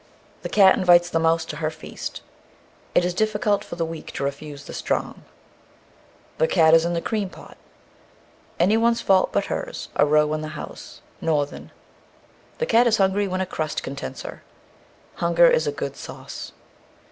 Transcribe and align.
The 0.41 0.49
cat 0.49 0.75
invites 0.75 1.11
the 1.11 1.19
mouse 1.19 1.45
to 1.45 1.57
her 1.57 1.69
feast. 1.69 2.21
It 2.95 3.05
is 3.05 3.13
difficult 3.13 3.63
for 3.63 3.75
the 3.75 3.85
weak 3.85 4.11
to 4.13 4.23
refuse 4.23 4.65
the 4.65 4.73
strong. 4.73 5.25
The 6.39 6.47
cat 6.47 6.73
is 6.73 6.85
in 6.85 6.93
the 6.95 7.03
cream 7.03 7.29
pot. 7.29 7.55
Any 8.59 8.77
one's 8.77 8.99
fault 9.01 9.31
but 9.31 9.45
hers. 9.45 9.89
A 9.95 10.03
row 10.07 10.33
in 10.33 10.41
the 10.41 10.57
house 10.57 11.01
(Northern). 11.21 11.69
The 12.57 12.65
cat 12.65 12.87
is 12.87 12.97
hungry 12.97 13.27
when 13.27 13.41
a 13.41 13.45
crust 13.45 13.83
contents 13.83 14.23
her. 14.23 14.41
Hunger 15.17 15.45
is 15.47 15.67
a 15.67 15.71
good 15.71 15.95
sauce. 15.95 16.51